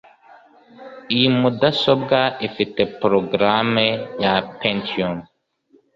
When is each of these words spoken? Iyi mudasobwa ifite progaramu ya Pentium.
Iyi 1.15 1.27
mudasobwa 1.39 2.19
ifite 2.47 2.81
progaramu 2.99 3.87
ya 4.23 4.33
Pentium. 4.59 5.15